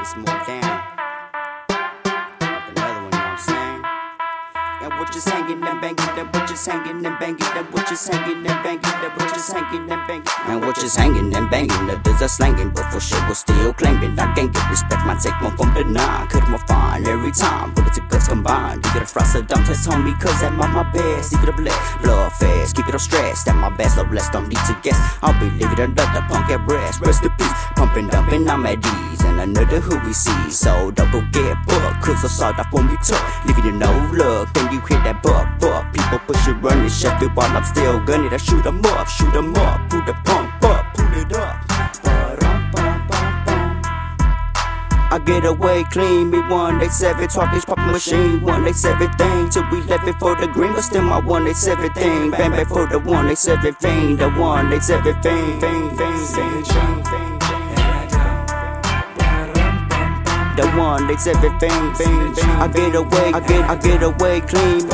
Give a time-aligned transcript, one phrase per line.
[0.00, 0.89] It's MoreDown.
[4.82, 7.38] And we're just hanging and banging, we're just hanging and banging,
[7.70, 8.80] we're just hanging and banging,
[9.18, 10.26] we're just hanging and banging.
[10.46, 14.18] And just hanging and banging, the dudes are slanging, but for sure we're still claiming.
[14.18, 16.28] I can't get respect, my take one from the nine.
[16.28, 18.84] Cut my fine every time, bullets and guts combined.
[18.86, 21.32] You get a frost, so don't test on me, cause I'm on my best.
[21.32, 23.48] Keep it up lit, blood fast, keep it up stressed.
[23.48, 24.96] At my best, no less, don't need to guess.
[25.20, 27.02] I'll be leaving another punk at rest.
[27.02, 29.20] Rest in peace, pumping, dumping, I'm at ease.
[29.24, 32.96] And another who we see, so go get booked, cause I saw that when we
[33.04, 33.20] took.
[33.44, 35.92] Leaving you no look, you hit that buck, buck.
[35.92, 38.32] People pushing, running, shove it chef it while I'm still gunning.
[38.32, 41.56] I shoot 'em up, shoot 'em up, pull the pump up, pull it up.
[45.12, 49.50] I get away clean, me one they seven talk this poppin' machine, one seven thing
[49.50, 52.52] till we left it for the green, but still my one they seven thing, bang
[52.52, 56.62] back for the one they seven thing, the one they seven thing, thing, thing, thing,
[56.64, 57.29] thing, thing.
[60.60, 62.44] The one they seven thing, thing, thing.
[62.44, 64.86] I get away, I get, I get away clean.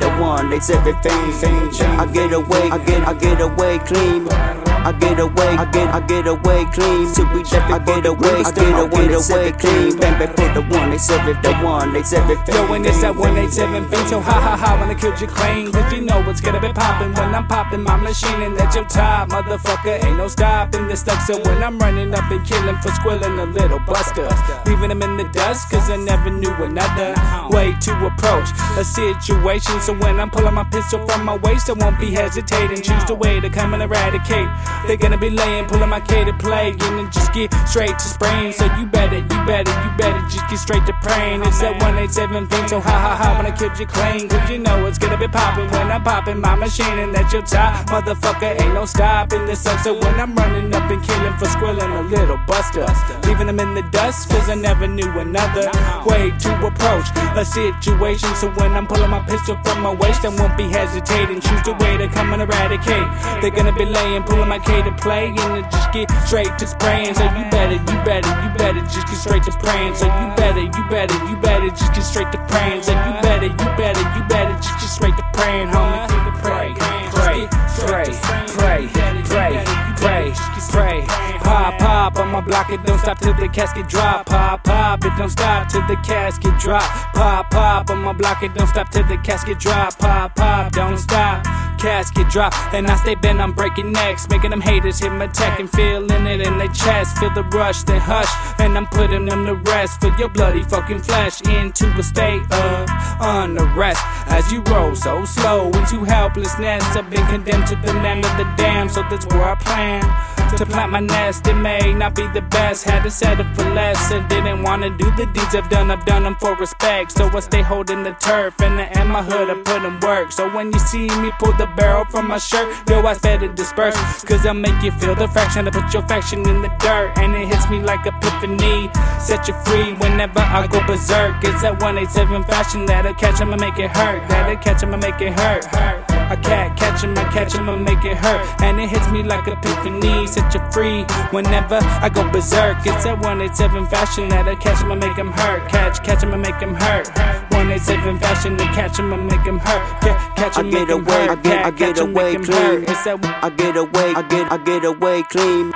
[0.00, 1.88] The one they seven thing, thing, thing.
[1.98, 4.67] I get away, I get, I get away clean.
[4.86, 7.12] I get away, I get, I get away clean.
[7.14, 9.98] Till we it I get away, I get away, away clean.
[9.98, 12.54] Bang back for the one they seven, the one they seven it.
[12.54, 15.72] Yo, when it's that 187 thing, so ha ha ha when I killed your claim.
[15.72, 18.84] Cause you know it's gonna be poppin' when I'm poppin' my machine and at your
[18.84, 19.30] top.
[19.30, 21.22] Motherfucker, ain't no stopping this stuff.
[21.26, 24.28] So when I'm running up and killing for squilling a little buster,
[24.66, 27.14] leaving them in the dust, cause I never knew another
[27.50, 29.80] way to approach a situation.
[29.80, 32.82] So when I'm pulling my pistol from my waist, I won't be hesitating.
[32.82, 34.48] Choose the way to come and eradicate.
[34.86, 38.04] They're gonna be laying, pulling my K to play, and then just get straight to
[38.04, 38.52] spraying.
[38.52, 41.42] So you better, you better, you better get straight to praying.
[41.42, 44.28] It's that 187 thing, so ha ha ha when I killed your claim.
[44.28, 47.42] Cause you know it's gonna be popping when I'm poppin' my machine, and at your
[47.42, 47.86] top.
[47.86, 49.80] Motherfucker, ain't no stopping this up.
[49.80, 52.86] So when I'm running up and killing for squilling a little buster,
[53.28, 55.70] leaving them in the dust, cause I never knew another
[56.06, 58.34] way to approach a situation.
[58.34, 61.40] So when I'm pulling my pistol from my waist, I won't be hesitating.
[61.40, 63.08] Choose the way to come and eradicate.
[63.40, 67.14] They're gonna be laying, pulling my K to play, and just get straight to spraying.
[67.14, 69.94] So you better, you better, you better just get straight to praying.
[69.94, 72.82] So you better, you better, you better just get straight to praying.
[72.82, 76.06] So you better, you better, you better just get straight to praying, homie.
[76.40, 76.72] Pray,
[77.10, 77.46] pray,
[77.82, 78.08] pray,
[78.56, 78.88] pray,
[79.24, 79.64] pray,
[79.96, 80.32] pray,
[80.70, 81.04] pray.
[81.42, 84.26] Pop, pop, I'ma block it, don't stop till the casket drop.
[84.26, 86.82] Pop, pop, it don't stop till the casket drop.
[87.14, 89.98] Pop, pop, I'ma block it, don't stop till the casket drop.
[89.98, 91.37] Pop, pop, don't stop.
[91.78, 95.60] Casket drop, and I stay bent, I'm breaking necks, making them haters hit my tech
[95.60, 97.18] and feeling it in their chest.
[97.18, 98.28] Feel the rush, then hush,
[98.58, 100.00] and I'm putting them to rest.
[100.00, 102.88] For your bloody fucking flesh into a state of
[103.20, 104.02] unrest.
[104.26, 108.44] As you roll so slow into helplessness, I've been condemned to the land of the
[108.56, 111.46] damned, so that's where I plan to plant my nest.
[111.46, 115.10] It may not be the best, had to settle for less, and didn't wanna do
[115.16, 115.90] the deeds I've done.
[115.90, 119.50] I've done them for respect, so I stay holding the turf, and in my hood
[119.50, 120.32] I put in work.
[120.32, 123.96] So when you see me pull the barrel from my shirt, yo, I better disperse,
[124.24, 125.66] cause I'll make you feel the fraction.
[125.68, 128.90] I put your faction in the dirt, and it hits me like epiphany.
[129.20, 131.36] Set you free whenever I go berserk.
[131.44, 134.28] It's that 187 fashion that'll catch 'em and make it hurt.
[134.28, 135.64] That'll catch 'em and make it hurt.
[135.64, 136.07] hurt.
[136.30, 138.62] I can't catch him, I catch him and make it hurt.
[138.62, 142.78] And it hits me like a epiphany, set you free whenever I go berserk.
[142.86, 145.68] It's that 187 fashion that I catch him and make him hurt.
[145.68, 147.08] Catch, catch him and make him hurt.
[147.52, 150.00] 187 fashion to catch him and make him hurt.
[150.00, 151.30] Ca- Catch I him, get away, hurt.
[151.30, 152.82] I get, I get away clean.
[152.84, 155.72] It's that I get away, I get, I get away clean.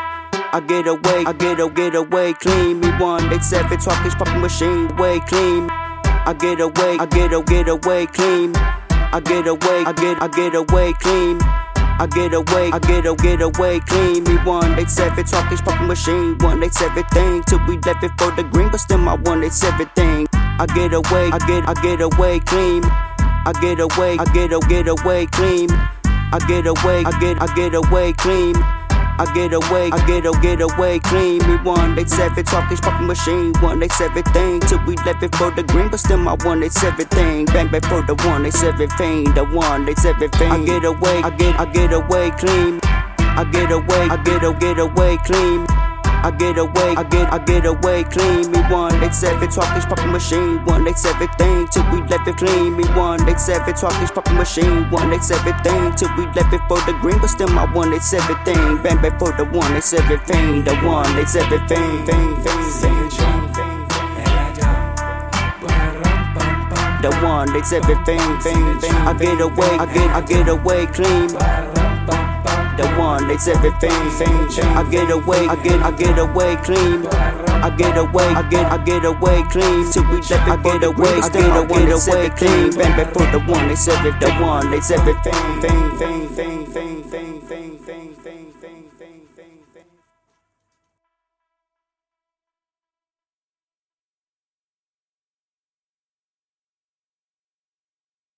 [0.55, 2.81] I get away, I get, I get away clean.
[2.81, 5.69] Me one, they seven talk this machine way clean.
[5.71, 8.53] I get away, I get, I get away clean.
[9.15, 11.39] I get away, I get, I get away clean.
[11.43, 14.25] I get away, I get, I get away clean.
[14.25, 16.39] Me one, they seven talk this poppin' machine.
[16.39, 19.43] One, they seven thing till we left it for the green, but still my one,
[19.43, 20.27] they seven thing.
[20.33, 22.83] I get away, I get, I get away clean.
[22.85, 25.69] I get away, I get, I get away clean.
[26.05, 28.57] I get away, I get, I get away clean.
[29.19, 31.39] I get away, I get, I get away clean.
[31.47, 33.53] Me one, they seven talk this poppin' machine.
[33.61, 36.61] One, they seven thing till we left it for the green, but still my one,
[36.61, 37.45] they seven thing.
[37.47, 39.25] Bang back for the one, they seven thing.
[39.35, 40.51] The one, they seven thing.
[40.51, 42.81] I get away, I get, I get away clean.
[43.19, 45.67] I get away, I get, I get away clean.
[46.25, 48.49] I get away, I get, I get away clean.
[48.53, 50.65] Me one, they seven talk this poppin' machine.
[50.65, 52.77] One, they seven thing till we left it clean.
[52.77, 54.89] Me one, they seven talk this poppin' machine.
[54.91, 57.91] One, they seven thing till we left it for the green, but still my one,
[57.91, 58.81] they seven thing.
[58.85, 60.63] Bang back for the one, they seven thing.
[60.63, 63.73] The one, they seven thing, thing, thing, thing, thing, thing.
[67.03, 68.95] The one, they seven thing, thing, thing.
[68.95, 71.82] I get away, I get, I get away clean.
[72.83, 74.65] The one, they seven thing, thing, thing.
[74.75, 77.07] I get away, I get, I get away clean.
[77.07, 79.93] I get away, I get, I get away clean.
[79.93, 82.75] Till we left I get away, I get, I get away clean.
[82.75, 86.67] Bang for the one, said it, the one, they said it, fame, fame, fame, fame,
[86.67, 89.13] fame, fame, fame, fame, fame, fame.